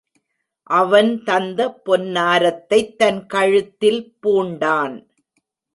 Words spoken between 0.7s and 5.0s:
அவன் தந்த பொன்னாரத்தைத் தன் கழுத்தில் பூண்டான்.